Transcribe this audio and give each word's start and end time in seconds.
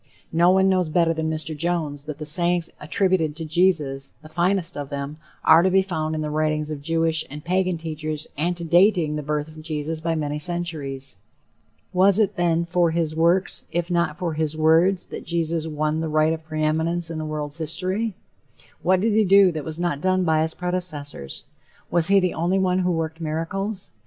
No 0.31 0.49
one 0.49 0.67
knows 0.67 0.89
better 0.89 1.13
than 1.13 1.29
Mr. 1.29 1.55
Jones 1.55 2.05
that 2.05 2.17
the 2.17 2.25
sayings 2.25 2.71
attributed 2.79 3.35
to 3.35 3.45
Jesus 3.45 4.13
the 4.23 4.29
finest 4.29 4.75
of 4.75 4.89
them 4.89 5.17
are 5.43 5.61
to 5.61 5.69
be 5.69 5.83
found 5.83 6.15
in 6.15 6.21
the 6.21 6.31
writings 6.31 6.71
of 6.71 6.81
Jewish 6.81 7.23
and 7.29 7.45
Pagan 7.45 7.77
teachers 7.77 8.25
antedating 8.35 9.15
the 9.15 9.21
birth 9.21 9.47
of 9.47 9.61
Jesus 9.61 9.99
by 10.01 10.15
many 10.15 10.39
centuries. 10.39 11.17
Was 11.93 12.17
it, 12.17 12.35
then, 12.35 12.65
for 12.65 12.89
his 12.89 13.15
"works," 13.15 13.65
if 13.71 13.91
not 13.91 14.17
for 14.17 14.33
his 14.33 14.57
"words," 14.57 15.05
that 15.05 15.23
Jesus 15.23 15.67
"won 15.67 16.01
the 16.01 16.09
right 16.09 16.33
of 16.33 16.43
preeminence 16.45 17.11
in 17.11 17.19
the 17.19 17.23
world's 17.23 17.59
history"? 17.59 18.15
What 18.81 19.01
did 19.01 19.13
he 19.13 19.23
do 19.23 19.51
that 19.51 19.63
was 19.63 19.79
not 19.79 20.01
done 20.01 20.23
by 20.23 20.41
his 20.41 20.55
predecessors? 20.55 21.43
Was 21.91 22.07
he 22.07 22.19
the 22.19 22.33
only 22.33 22.57
one 22.57 22.79
who 22.79 22.89
worked 22.91 23.21
miracles? 23.21 23.91